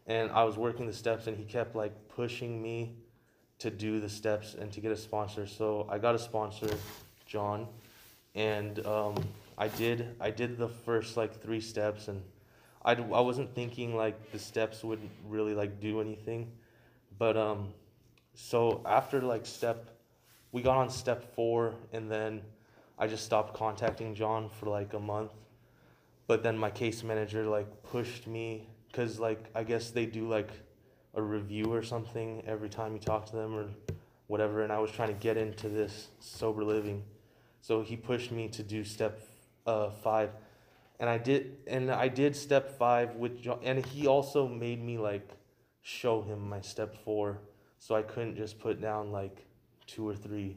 and 0.06 0.30
I 0.30 0.44
was 0.44 0.56
working 0.56 0.87
the 0.87 0.92
steps, 0.92 1.26
and 1.26 1.37
he 1.37 1.44
kept 1.44 1.75
like 1.75 1.92
pushing 2.09 2.62
me 2.62 2.94
to 3.59 3.71
do 3.71 4.00
the 4.00 4.09
steps 4.09 4.54
and 4.54 4.71
to 4.73 4.80
get 4.80 4.92
a 4.92 4.97
sponsor. 4.97 5.47
So 5.47 5.87
I 5.90 5.99
got 5.99 6.14
a 6.14 6.18
sponsor, 6.18 6.68
John, 7.26 7.66
and 8.35 8.85
um, 8.87 9.14
I 9.56 9.68
did 9.68 10.14
I 10.21 10.30
did 10.30 10.59
the 10.59 10.68
first 10.68 11.16
like 11.16 11.40
three 11.40 11.61
steps 11.61 12.09
and 12.09 12.23
I, 12.85 12.92
I 12.92 13.21
wasn't 13.21 13.54
thinking 13.54 13.97
like 13.97 14.30
the 14.33 14.38
steps 14.38 14.85
would 14.85 15.00
really 15.26 15.54
like 15.54 15.80
do 15.80 16.00
anything, 16.00 16.52
but 17.18 17.37
um, 17.37 17.73
so 18.35 18.83
after 18.85 19.23
like 19.23 19.47
step, 19.47 19.88
we 20.52 20.61
got 20.61 20.76
on 20.76 20.90
step 20.90 21.35
four, 21.35 21.75
and 21.92 22.11
then 22.11 22.42
I 22.99 23.06
just 23.06 23.25
stopped 23.25 23.54
contacting 23.54 24.14
John 24.14 24.50
for 24.50 24.66
like 24.68 24.92
a 24.92 25.00
month, 25.00 25.33
but 26.26 26.43
then 26.43 26.57
my 26.57 26.71
case 26.71 27.02
manager 27.02 27.45
like 27.47 27.83
pushed 27.83 28.26
me 28.26 28.69
because 28.88 29.19
like 29.19 29.50
I 29.54 29.64
guess 29.64 29.90
they 29.90 30.07
do 30.07 30.28
like 30.28 30.50
a 31.14 31.23
review 31.23 31.73
or 31.73 31.83
something 31.83 32.43
every 32.47 32.69
time 32.69 32.93
you 32.95 32.99
talk 32.99 33.26
to 33.26 33.37
them 33.37 33.54
or 33.54 33.69
whatever, 34.26 34.62
and 34.62 34.73
I 34.73 34.78
was 34.78 34.90
trying 34.90 35.09
to 35.09 35.14
get 35.14 35.37
into 35.37 35.69
this 35.69 36.09
sober 36.19 36.64
living, 36.64 37.04
so 37.61 37.83
he 37.83 37.97
pushed 37.97 38.33
me 38.33 38.49
to 38.49 38.62
do 38.62 38.85
step 38.85 39.21
uh, 39.66 39.90
five 39.90 40.31
and 41.00 41.11
I 41.11 41.19
did 41.19 41.57
and 41.66 41.90
I 41.90 42.09
did 42.09 42.37
step 42.37 42.78
five 42.78 43.16
with 43.16 43.43
John, 43.43 43.59
and 43.62 43.85
he 43.85 44.07
also 44.07 44.47
made 44.47 44.83
me 44.83 44.99
like 44.99 45.28
show 45.83 46.23
him 46.23 46.49
my 46.49 46.61
step 46.61 46.97
four. 47.04 47.40
so 47.78 47.95
I 47.95 48.02
couldn't 48.02 48.37
just 48.37 48.59
put 48.59 48.81
down 48.81 49.12
like 49.12 49.45
two 49.87 50.09
or 50.09 50.14
three 50.14 50.57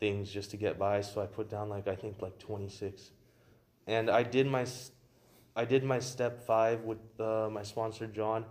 things 0.00 0.30
just 0.30 0.50
to 0.50 0.56
get 0.56 0.78
by. 0.78 1.02
So 1.02 1.20
I 1.22 1.26
put 1.26 1.48
down 1.48 1.68
like 1.68 1.86
I 1.86 1.94
think 1.94 2.20
like 2.20 2.38
26, 2.38 3.10
and 3.90 4.08
I 4.08 4.22
did 4.22 4.46
my 4.46 4.66
I 5.56 5.64
did 5.64 5.82
my 5.82 5.98
step 5.98 6.46
five 6.46 6.84
with 6.84 6.98
uh, 7.18 7.48
my 7.50 7.64
sponsor 7.64 8.06
John, 8.06 8.44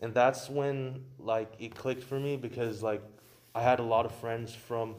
and 0.00 0.14
that's 0.14 0.48
when 0.48 1.04
like 1.18 1.52
it 1.58 1.74
clicked 1.74 2.02
for 2.02 2.18
me 2.18 2.36
because 2.38 2.82
like 2.82 3.02
I 3.54 3.60
had 3.60 3.78
a 3.78 3.82
lot 3.82 4.06
of 4.06 4.14
friends 4.14 4.54
from 4.54 4.96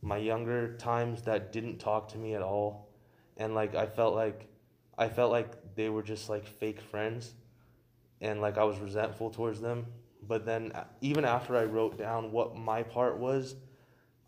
my 0.00 0.16
younger 0.16 0.76
times 0.78 1.22
that 1.22 1.52
didn't 1.52 1.78
talk 1.78 2.08
to 2.12 2.18
me 2.18 2.34
at 2.34 2.40
all, 2.40 2.88
and 3.36 3.54
like 3.54 3.74
I 3.74 3.84
felt 3.84 4.14
like 4.14 4.48
I 4.96 5.08
felt 5.08 5.30
like 5.30 5.74
they 5.74 5.90
were 5.90 6.02
just 6.02 6.30
like 6.30 6.46
fake 6.46 6.80
friends, 6.80 7.34
and 8.22 8.40
like 8.40 8.56
I 8.56 8.64
was 8.64 8.78
resentful 8.78 9.30
towards 9.30 9.60
them. 9.60 9.84
But 10.26 10.46
then 10.46 10.72
uh, 10.72 10.84
even 11.02 11.26
after 11.26 11.56
I 11.56 11.64
wrote 11.64 11.98
down 11.98 12.32
what 12.32 12.56
my 12.56 12.82
part 12.82 13.18
was, 13.18 13.54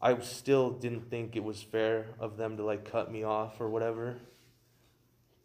I 0.03 0.19
still 0.19 0.71
didn't 0.71 1.09
think 1.09 1.35
it 1.35 1.43
was 1.43 1.63
fair 1.63 2.09
of 2.21 2.37
them 2.37 2.59
to 2.59 2.63
like 2.63 2.85
cut 2.85 3.11
me 3.11 3.23
off 3.25 3.59
or 3.59 3.71
whatever. 3.71 4.19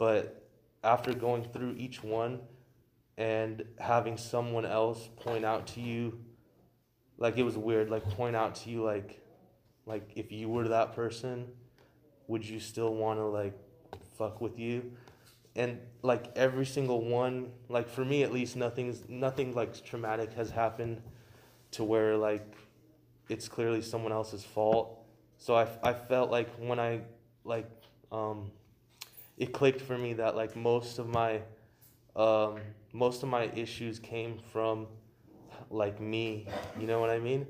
But 0.03 0.43
after 0.83 1.13
going 1.13 1.45
through 1.45 1.75
each 1.77 2.03
one 2.03 2.41
and 3.17 3.63
having 3.79 4.17
someone 4.17 4.65
else 4.65 5.07
point 5.15 5.45
out 5.45 5.65
to 5.67 5.79
you 5.79 6.19
like 7.17 7.37
it 7.37 7.43
was 7.43 7.57
weird 7.57 7.89
like 7.89 8.03
point 8.09 8.35
out 8.35 8.53
to 8.55 8.69
you 8.69 8.83
like 8.83 9.21
like 9.85 10.11
if 10.17 10.29
you 10.29 10.49
were 10.49 10.67
that 10.67 10.93
person 10.93 11.47
would 12.27 12.43
you 12.43 12.59
still 12.59 12.93
want 12.93 13.17
to 13.17 13.23
like 13.23 13.57
fuck 14.17 14.41
with 14.41 14.59
you? 14.59 14.91
And 15.55 15.79
like 16.01 16.25
every 16.35 16.65
single 16.65 17.01
one 17.05 17.53
like 17.69 17.87
for 17.87 18.03
me 18.03 18.23
at 18.23 18.33
least 18.33 18.57
nothing's 18.57 19.07
nothing 19.07 19.55
like 19.55 19.85
traumatic 19.85 20.33
has 20.33 20.49
happened 20.51 21.01
to 21.71 21.85
where 21.85 22.17
like 22.17 22.57
it's 23.29 23.47
clearly 23.47 23.81
someone 23.81 24.11
else's 24.11 24.43
fault. 24.43 24.99
So 25.37 25.55
i, 25.55 25.65
I 25.81 25.93
felt 25.93 26.29
like 26.29 26.49
when 26.57 26.77
i 26.77 26.99
like 27.45 27.71
um 28.11 28.51
it 29.37 29.51
clicked 29.53 29.81
for 29.81 29.97
me 29.97 30.13
that 30.13 30.35
like 30.35 30.55
most 30.55 30.99
of 30.99 31.07
my 31.07 31.41
um 32.15 32.59
most 32.91 33.23
of 33.23 33.29
my 33.29 33.45
issues 33.55 33.99
came 33.99 34.37
from 34.51 34.87
like 35.69 35.99
me. 35.99 36.47
You 36.79 36.87
know 36.87 36.99
what 36.99 37.09
i 37.09 37.19
mean? 37.19 37.47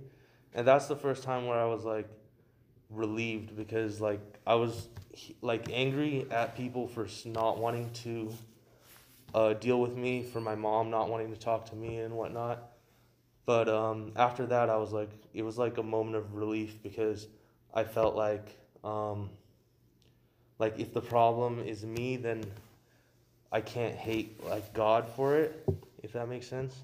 And 0.54 0.68
that's 0.68 0.88
the 0.88 0.96
first 0.96 1.24
time 1.24 1.46
where 1.46 1.60
i 1.60 1.66
was 1.66 1.84
like 1.84 2.08
relieved 2.90 3.56
because 3.56 4.00
like 4.00 4.22
i 4.46 4.54
was 4.54 4.88
like 5.42 5.68
angry 5.72 6.28
at 6.32 6.56
people 6.56 6.88
for 6.88 7.08
not 7.26 7.58
wanting 7.58 7.90
to 7.92 8.32
uh, 9.34 9.54
deal 9.54 9.82
with 9.82 9.98
me 9.98 10.22
for 10.22 10.40
my 10.40 10.54
mom 10.54 10.92
not 10.92 11.10
wanting 11.10 11.32
to 11.32 11.40
talk 11.40 11.66
to 11.72 11.76
me 11.76 11.98
and 11.98 12.14
whatnot. 12.16 12.70
But 13.48 13.68
um, 13.68 14.12
after 14.16 14.46
that 14.48 14.70
i 14.70 14.78
was 14.78 14.94
like 14.94 15.10
it 15.34 15.44
was 15.44 15.58
like 15.58 15.78
a 15.78 15.84
moment 15.84 16.16
of 16.16 16.36
relief 16.36 16.82
because 16.82 17.28
i 17.74 17.84
felt 17.84 18.16
like 18.16 18.58
um, 18.84 19.30
like 20.60 20.80
if 20.80 20.94
the 20.94 21.02
problem 21.02 21.60
is 21.60 21.86
me 21.86 22.18
then 22.18 22.44
i 23.52 23.60
can't 23.60 23.96
hate 23.96 24.44
like 24.46 24.74
god 24.74 25.08
for 25.16 25.38
it 25.38 25.66
if 26.04 26.12
that 26.12 26.28
makes 26.28 26.48
sense. 26.48 26.76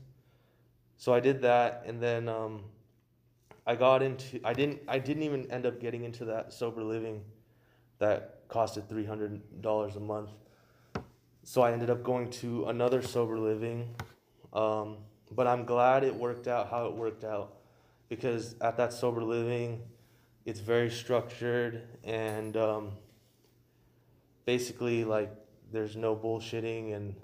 So 0.97 1.13
i 1.13 1.19
did 1.19 1.41
that 1.43 1.83
and 1.85 2.01
then 2.01 2.27
um, 2.27 2.63
i 3.67 3.75
got 3.75 4.01
into 4.01 4.39
i 4.43 4.53
didn't 4.53 4.81
i 4.87 4.97
didn't 4.97 5.23
even 5.23 5.49
end 5.51 5.65
up 5.65 5.79
getting 5.79 6.03
into 6.03 6.25
that 6.25 6.51
sober 6.51 6.83
living 6.83 7.21
that 7.99 8.47
costed 8.47 8.83
$300 8.87 9.95
a 9.95 9.99
month. 9.99 10.29
So 11.43 11.61
i 11.61 11.71
ended 11.71 11.89
up 11.89 12.03
going 12.03 12.29
to 12.31 12.65
another 12.65 13.01
sober 13.01 13.37
living 13.37 13.93
um, 14.53 14.97
but 15.31 15.45
i'm 15.47 15.65
glad 15.65 16.03
it 16.03 16.15
worked 16.15 16.47
out 16.47 16.69
how 16.69 16.87
it 16.87 16.93
worked 16.93 17.23
out 17.23 17.53
because 18.07 18.55
at 18.61 18.77
that 18.77 18.91
sober 18.91 19.23
living 19.23 19.81
it's 20.45 20.59
very 20.59 20.89
structured 20.89 21.83
and 22.03 22.57
um, 22.57 22.91
basically 24.49 25.03
like 25.03 25.31
there's 25.71 25.95
no 25.95 26.15
bullshitting 26.15 26.95
and 26.95 27.15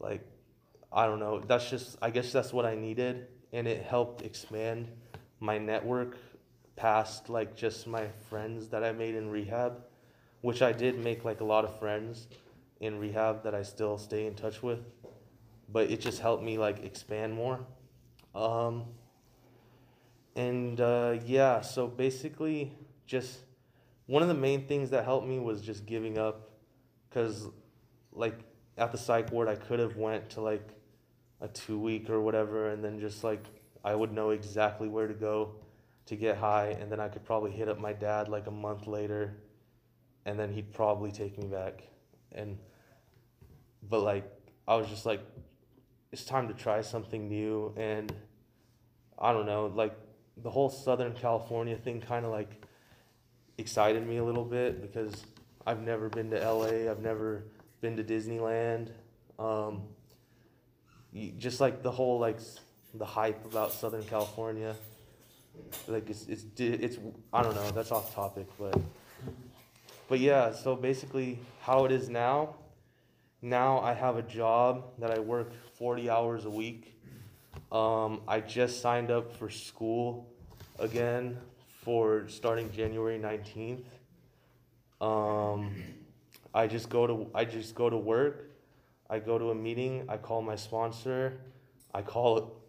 like 0.00 0.22
I 0.90 1.04
don't 1.04 1.20
know. 1.20 1.40
That's 1.40 1.68
just 1.68 1.98
I 2.00 2.08
guess 2.08 2.32
that's 2.32 2.54
what 2.54 2.64
I 2.64 2.74
needed 2.74 3.26
and 3.52 3.68
it 3.68 3.82
helped 3.82 4.22
expand 4.22 4.88
my 5.40 5.58
network 5.58 6.16
past 6.74 7.28
like 7.28 7.54
just 7.54 7.86
my 7.86 8.06
friends 8.30 8.68
that 8.70 8.82
I 8.82 8.92
made 8.92 9.14
in 9.14 9.28
rehab, 9.28 9.72
which 10.40 10.62
I 10.62 10.72
did 10.72 10.98
make 10.98 11.22
like 11.22 11.42
a 11.42 11.44
lot 11.44 11.66
of 11.66 11.78
friends 11.78 12.28
in 12.80 12.98
rehab 12.98 13.44
that 13.44 13.54
I 13.54 13.62
still 13.62 13.98
stay 13.98 14.24
in 14.24 14.34
touch 14.34 14.62
with. 14.62 14.80
But 15.70 15.90
it 15.90 16.00
just 16.00 16.18
helped 16.18 16.42
me 16.42 16.56
like 16.56 16.82
expand 16.82 17.34
more. 17.34 17.60
Um 18.34 18.86
and 20.34 20.80
uh, 20.80 21.16
yeah, 21.26 21.60
so 21.60 21.88
basically 21.88 22.72
just 23.04 23.40
one 24.08 24.22
of 24.22 24.28
the 24.28 24.34
main 24.34 24.66
things 24.66 24.90
that 24.90 25.04
helped 25.04 25.28
me 25.28 25.38
was 25.38 25.60
just 25.60 25.84
giving 25.84 26.18
up 26.18 26.50
because 27.08 27.46
like 28.12 28.40
at 28.76 28.90
the 28.90 28.98
psych 28.98 29.30
ward 29.30 29.48
i 29.48 29.54
could 29.54 29.78
have 29.78 29.96
went 29.96 30.28
to 30.30 30.40
like 30.40 30.70
a 31.42 31.48
two 31.48 31.78
week 31.78 32.10
or 32.10 32.20
whatever 32.20 32.70
and 32.70 32.82
then 32.82 32.98
just 32.98 33.22
like 33.22 33.44
i 33.84 33.94
would 33.94 34.10
know 34.12 34.30
exactly 34.30 34.88
where 34.88 35.06
to 35.06 35.14
go 35.14 35.54
to 36.06 36.16
get 36.16 36.38
high 36.38 36.68
and 36.80 36.90
then 36.90 36.98
i 36.98 37.06
could 37.06 37.24
probably 37.24 37.50
hit 37.50 37.68
up 37.68 37.78
my 37.78 37.92
dad 37.92 38.28
like 38.28 38.46
a 38.46 38.50
month 38.50 38.86
later 38.86 39.36
and 40.24 40.38
then 40.38 40.52
he'd 40.52 40.72
probably 40.74 41.10
take 41.10 41.38
me 41.38 41.46
back. 41.46 41.82
And 42.32 42.58
but 43.88 44.00
like 44.00 44.24
i 44.66 44.74
was 44.74 44.88
just 44.88 45.06
like 45.06 45.20
it's 46.12 46.24
time 46.24 46.48
to 46.48 46.54
try 46.54 46.80
something 46.80 47.28
new 47.28 47.72
and 47.76 48.12
i 49.18 49.32
don't 49.32 49.46
know 49.46 49.66
like 49.74 49.96
the 50.42 50.50
whole 50.50 50.68
southern 50.68 51.14
california 51.14 51.76
thing 51.76 52.00
kind 52.00 52.26
of 52.26 52.32
like 52.32 52.60
excited 53.58 54.06
me 54.06 54.16
a 54.18 54.24
little 54.24 54.44
bit 54.44 54.80
because 54.80 55.24
I've 55.66 55.82
never 55.82 56.08
been 56.08 56.30
to 56.30 56.38
LA. 56.38 56.90
I've 56.90 57.02
never 57.02 57.44
been 57.80 57.96
to 57.96 58.04
Disneyland. 58.04 58.90
Um, 59.38 59.82
just 61.36 61.60
like 61.60 61.82
the 61.82 61.90
whole 61.90 62.18
like 62.18 62.38
the 62.94 63.04
hype 63.04 63.44
about 63.44 63.72
Southern 63.72 64.04
California. 64.04 64.74
Like 65.88 66.08
it's 66.08 66.26
it's 66.26 66.44
it's 66.58 66.98
I 67.32 67.42
don't 67.42 67.54
know. 67.54 67.70
That's 67.72 67.90
off 67.90 68.14
topic, 68.14 68.46
but 68.58 68.80
but 70.08 70.20
yeah. 70.20 70.52
So 70.52 70.76
basically, 70.76 71.38
how 71.60 71.84
it 71.84 71.92
is 71.92 72.08
now. 72.08 72.54
Now 73.40 73.80
I 73.80 73.94
have 73.94 74.16
a 74.16 74.22
job 74.22 74.84
that 74.98 75.10
I 75.10 75.18
work 75.18 75.52
forty 75.76 76.08
hours 76.08 76.44
a 76.44 76.50
week. 76.50 76.94
Um, 77.70 78.22
I 78.26 78.40
just 78.40 78.80
signed 78.80 79.10
up 79.10 79.36
for 79.36 79.50
school 79.50 80.28
again 80.78 81.36
for 81.82 82.28
starting 82.28 82.70
January 82.72 83.18
nineteenth. 83.18 83.86
Um, 85.00 85.74
I 86.54 86.66
just 86.66 86.88
go 86.88 87.06
to 87.06 87.30
I 87.34 87.44
just 87.44 87.74
go 87.74 87.88
to 87.88 87.96
work. 87.96 88.50
I 89.10 89.18
go 89.18 89.38
to 89.38 89.50
a 89.50 89.54
meeting. 89.54 90.04
I 90.08 90.16
call 90.16 90.42
my 90.42 90.56
sponsor. 90.56 91.40
I 91.94 92.02
call 92.02 92.60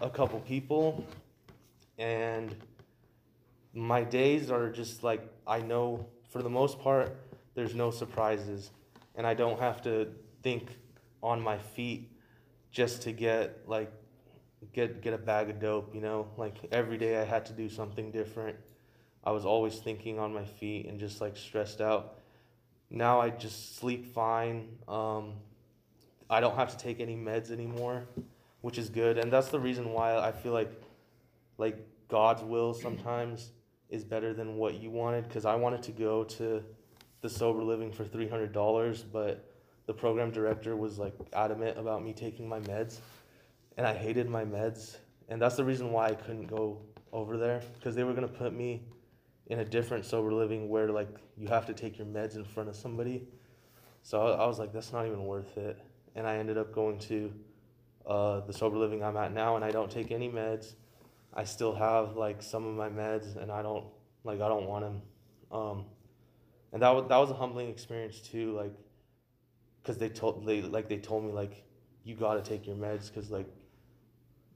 a 0.00 0.10
couple 0.10 0.40
people, 0.40 1.04
and 1.98 2.54
my 3.72 4.02
days 4.02 4.50
are 4.50 4.70
just 4.70 5.02
like 5.02 5.22
I 5.46 5.60
know 5.60 6.06
for 6.28 6.42
the 6.42 6.50
most 6.50 6.80
part 6.80 7.16
there's 7.54 7.74
no 7.74 7.90
surprises, 7.90 8.70
and 9.14 9.26
I 9.26 9.34
don't 9.34 9.60
have 9.60 9.82
to 9.82 10.08
think 10.42 10.68
on 11.22 11.40
my 11.40 11.58
feet 11.58 12.10
just 12.70 13.02
to 13.02 13.12
get 13.12 13.60
like 13.66 13.92
get 14.72 15.00
get 15.02 15.12
a 15.14 15.18
bag 15.18 15.50
of 15.50 15.60
dope. 15.60 15.94
You 15.94 16.00
know, 16.00 16.28
like 16.36 16.56
every 16.72 16.98
day 16.98 17.20
I 17.20 17.24
had 17.24 17.46
to 17.46 17.52
do 17.52 17.68
something 17.68 18.10
different. 18.10 18.56
I 19.24 19.32
was 19.32 19.44
always 19.44 19.76
thinking 19.76 20.18
on 20.18 20.32
my 20.32 20.44
feet 20.44 20.86
and 20.86 21.00
just 21.00 21.20
like 21.20 21.36
stressed 21.36 21.80
out. 21.80 22.18
Now 22.90 23.20
I 23.20 23.30
just 23.30 23.76
sleep 23.76 24.14
fine. 24.14 24.68
Um, 24.86 25.34
I 26.30 26.40
don't 26.40 26.54
have 26.56 26.70
to 26.70 26.78
take 26.78 27.00
any 27.00 27.16
meds 27.16 27.50
anymore, 27.50 28.04
which 28.60 28.78
is 28.78 28.88
good. 28.88 29.18
And 29.18 29.32
that's 29.32 29.48
the 29.48 29.58
reason 29.58 29.92
why 29.92 30.16
I 30.16 30.32
feel 30.32 30.52
like 30.52 30.72
like 31.58 31.76
God's 32.08 32.42
will 32.42 32.74
sometimes 32.74 33.50
is 33.88 34.04
better 34.04 34.32
than 34.32 34.56
what 34.56 34.80
you 34.80 34.90
wanted 34.90 35.24
because 35.24 35.44
I 35.44 35.54
wanted 35.54 35.82
to 35.84 35.92
go 35.92 36.24
to 36.24 36.62
the 37.20 37.28
sober 37.28 37.62
living 37.62 37.90
for 37.90 38.04
$300, 38.04 39.04
but 39.12 39.52
the 39.86 39.94
program 39.94 40.30
director 40.30 40.76
was 40.76 40.98
like 40.98 41.14
adamant 41.32 41.78
about 41.78 42.04
me 42.04 42.12
taking 42.12 42.48
my 42.48 42.60
meds 42.60 42.98
and 43.76 43.86
I 43.86 43.94
hated 43.94 44.28
my 44.28 44.44
meds. 44.44 44.96
And 45.28 45.40
that's 45.40 45.56
the 45.56 45.64
reason 45.64 45.92
why 45.92 46.08
I 46.08 46.14
couldn't 46.14 46.46
go 46.46 46.80
over 47.12 47.36
there 47.36 47.62
because 47.74 47.94
they 47.94 48.04
were 48.04 48.12
going 48.12 48.28
to 48.28 48.32
put 48.32 48.52
me 48.52 48.82
in 49.48 49.60
a 49.60 49.64
different 49.64 50.04
sober 50.04 50.32
living 50.32 50.68
where 50.68 50.88
like 50.88 51.08
you 51.36 51.48
have 51.48 51.66
to 51.66 51.74
take 51.74 51.98
your 51.98 52.06
meds 52.06 52.36
in 52.36 52.44
front 52.44 52.68
of 52.68 52.76
somebody. 52.76 53.26
So 54.02 54.20
I 54.26 54.44
I 54.44 54.46
was 54.46 54.58
like, 54.58 54.72
that's 54.72 54.92
not 54.92 55.06
even 55.06 55.24
worth 55.24 55.56
it. 55.56 55.78
And 56.14 56.26
I 56.26 56.36
ended 56.36 56.58
up 56.58 56.72
going 56.72 56.98
to 57.00 57.32
uh, 58.06 58.40
the 58.40 58.52
sober 58.52 58.78
living 58.78 59.02
I'm 59.02 59.16
at 59.16 59.32
now, 59.32 59.56
and 59.56 59.64
I 59.64 59.70
don't 59.70 59.90
take 59.90 60.10
any 60.10 60.28
meds. 60.30 60.74
I 61.34 61.44
still 61.44 61.74
have 61.74 62.16
like 62.16 62.42
some 62.42 62.66
of 62.66 62.74
my 62.74 62.88
meds, 62.88 63.36
and 63.36 63.50
I 63.50 63.62
don't 63.62 63.84
like 64.24 64.40
I 64.40 64.48
don't 64.48 64.66
want 64.66 64.84
them. 64.84 65.02
Um, 65.50 65.84
and 66.72 66.82
that 66.82 66.90
was 66.90 67.08
that 67.08 67.16
was 67.16 67.30
a 67.30 67.34
humbling 67.34 67.68
experience 67.68 68.20
too, 68.20 68.52
like, 68.52 68.72
cause 69.84 69.98
they 69.98 70.08
told 70.08 70.46
they 70.46 70.62
like 70.62 70.88
they 70.88 70.98
told 70.98 71.24
me 71.24 71.32
like 71.32 71.64
you 72.04 72.14
gotta 72.14 72.42
take 72.42 72.66
your 72.66 72.76
meds, 72.76 73.12
cause 73.12 73.30
like 73.30 73.48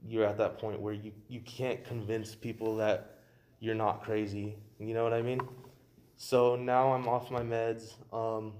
you're 0.07 0.25
at 0.25 0.37
that 0.37 0.57
point 0.57 0.79
where 0.79 0.93
you, 0.93 1.11
you 1.27 1.39
can't 1.41 1.83
convince 1.83 2.35
people 2.35 2.75
that 2.77 3.17
you're 3.59 3.75
not 3.75 4.03
crazy. 4.03 4.55
You 4.79 4.93
know 4.93 5.03
what 5.03 5.13
I 5.13 5.21
mean? 5.21 5.41
So 6.17 6.55
now 6.55 6.93
I'm 6.93 7.07
off 7.07 7.31
my 7.31 7.41
meds. 7.41 7.93
Um, 8.13 8.53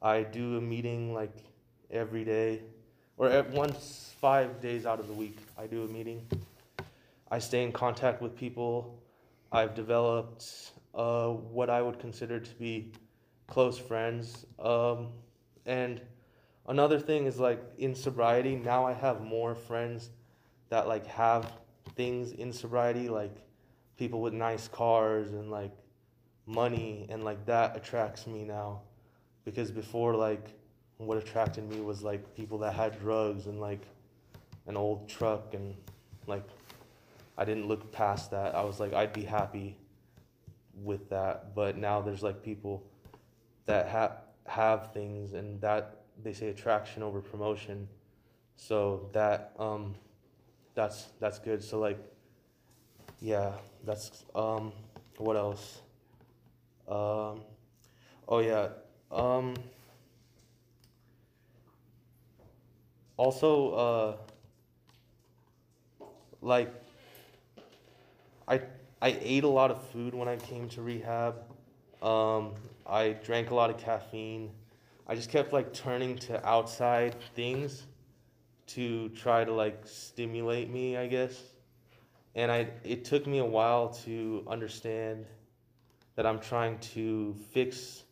I 0.00 0.22
do 0.22 0.56
a 0.56 0.60
meeting 0.60 1.14
like 1.14 1.36
every 1.90 2.24
day, 2.24 2.62
or 3.16 3.28
at 3.28 3.50
once 3.50 4.14
five 4.20 4.60
days 4.60 4.86
out 4.86 4.98
of 4.98 5.06
the 5.06 5.12
week. 5.12 5.38
I 5.58 5.66
do 5.66 5.84
a 5.84 5.88
meeting. 5.88 6.26
I 7.30 7.38
stay 7.38 7.62
in 7.62 7.72
contact 7.72 8.20
with 8.20 8.36
people. 8.36 9.00
I've 9.52 9.74
developed 9.74 10.72
uh, 10.94 11.28
what 11.28 11.70
I 11.70 11.82
would 11.82 11.98
consider 11.98 12.40
to 12.40 12.54
be 12.54 12.92
close 13.46 13.78
friends. 13.78 14.46
Um, 14.58 15.08
and 15.66 16.00
another 16.68 16.98
thing 16.98 17.26
is 17.26 17.38
like 17.38 17.62
in 17.78 17.94
sobriety, 17.94 18.56
now 18.56 18.86
I 18.86 18.92
have 18.92 19.20
more 19.20 19.54
friends 19.54 20.10
that 20.68 20.88
like 20.88 21.06
have 21.06 21.52
things 21.96 22.32
in 22.32 22.52
sobriety, 22.52 23.08
like 23.08 23.36
people 23.96 24.20
with 24.20 24.32
nice 24.32 24.68
cars 24.68 25.32
and 25.32 25.50
like 25.50 25.72
money, 26.46 27.06
and 27.08 27.24
like 27.24 27.44
that 27.46 27.76
attracts 27.76 28.26
me 28.26 28.44
now. 28.44 28.80
Because 29.44 29.70
before, 29.70 30.14
like, 30.14 30.50
what 30.98 31.18
attracted 31.18 31.68
me 31.68 31.80
was 31.80 32.02
like 32.02 32.34
people 32.36 32.58
that 32.58 32.74
had 32.74 32.98
drugs 33.00 33.46
and 33.46 33.60
like 33.60 33.82
an 34.66 34.76
old 34.76 35.08
truck, 35.08 35.54
and 35.54 35.74
like 36.26 36.44
I 37.36 37.44
didn't 37.44 37.66
look 37.66 37.90
past 37.92 38.30
that. 38.30 38.54
I 38.54 38.62
was 38.62 38.78
like, 38.78 38.92
I'd 38.92 39.12
be 39.12 39.22
happy 39.22 39.76
with 40.74 41.08
that. 41.10 41.54
But 41.54 41.76
now 41.76 42.00
there's 42.00 42.22
like 42.22 42.42
people 42.42 42.84
that 43.66 43.88
have 43.88 44.18
have 44.46 44.92
things, 44.92 45.32
and 45.34 45.60
that 45.60 46.01
they 46.22 46.32
say 46.32 46.48
attraction 46.48 47.02
over 47.02 47.20
promotion. 47.20 47.88
So 48.56 49.08
that 49.12 49.52
um, 49.58 49.94
that's 50.74 51.08
that's 51.20 51.38
good. 51.38 51.62
So 51.62 51.78
like, 51.78 51.98
yeah, 53.20 53.52
that's 53.84 54.24
um, 54.34 54.72
what 55.18 55.36
else? 55.36 55.80
Um, 56.88 57.40
oh 58.28 58.38
yeah. 58.40 58.68
Um, 59.10 59.54
also, 63.16 64.18
uh, 66.00 66.06
like, 66.40 66.72
I 68.48 68.60
I 69.00 69.16
ate 69.20 69.44
a 69.44 69.48
lot 69.48 69.70
of 69.70 69.82
food 69.88 70.14
when 70.14 70.28
I 70.28 70.36
came 70.36 70.68
to 70.70 70.82
rehab. 70.82 71.36
Um, 72.02 72.54
I 72.86 73.10
drank 73.10 73.50
a 73.50 73.54
lot 73.54 73.70
of 73.70 73.78
caffeine. 73.78 74.50
I 75.06 75.14
just 75.14 75.30
kept 75.30 75.52
like 75.52 75.72
turning 75.72 76.16
to 76.16 76.46
outside 76.46 77.16
things 77.34 77.86
to 78.68 79.08
try 79.10 79.44
to 79.44 79.52
like 79.52 79.80
stimulate 79.84 80.70
me, 80.70 80.96
I 80.96 81.06
guess. 81.06 81.40
And 82.34 82.50
I 82.50 82.68
it 82.84 83.04
took 83.04 83.26
me 83.26 83.38
a 83.38 83.44
while 83.44 83.90
to 84.04 84.44
understand 84.48 85.26
that 86.14 86.26
I'm 86.26 86.38
trying 86.38 86.78
to 86.78 87.34
fix 87.52 88.04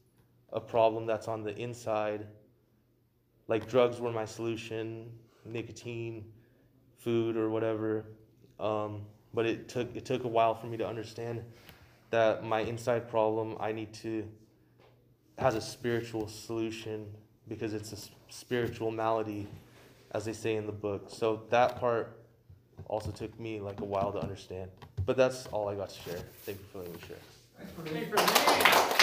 a 0.53 0.61
problem 0.61 1.07
that's 1.07 1.29
on 1.29 1.43
the 1.43 1.57
inside. 1.57 2.27
Like 3.49 3.69
drugs 3.69 4.01
were 4.01 4.13
my 4.13 4.25
solution, 4.25 5.11
nicotine, 5.45 6.25
food 6.99 7.37
or 7.37 7.51
whatever. 7.51 8.05
Um, 8.59 9.03
but 9.33 9.47
it 9.47 9.69
took 9.69 9.95
it 9.95 10.05
took 10.05 10.25
a 10.25 10.29
while 10.29 10.55
for 10.55 10.67
me 10.67 10.77
to 10.77 10.87
understand 10.87 11.43
that 12.11 12.45
my 12.45 12.61
inside 12.61 13.09
problem 13.09 13.57
I 13.61 13.73
need 13.73 13.93
to 13.95 14.29
has 15.41 15.55
a 15.55 15.61
spiritual 15.61 16.29
solution 16.29 17.07
because 17.49 17.73
it's 17.73 17.93
a 17.93 18.33
spiritual 18.33 18.91
malady, 18.91 19.49
as 20.13 20.27
they 20.27 20.35
say 20.35 20.57
in 20.57 20.67
the 20.67 20.73
book. 20.73 21.07
So 21.09 21.43
that 21.49 21.81
part 21.81 22.15
also 22.89 23.11
took 23.11 23.39
me 23.41 23.59
like 23.59 23.81
a 23.81 23.85
while 23.85 24.13
to 24.13 24.19
understand. 24.21 24.71
But 25.07 25.17
that's 25.17 25.47
all 25.47 25.69
I 25.69 25.75
got 25.75 25.89
to 25.89 26.01
share. 26.01 26.21
Thank 26.45 26.59
you 26.59 26.65
for 26.71 26.79
letting 26.79 26.93
me 26.93 27.01
share. 27.09 28.97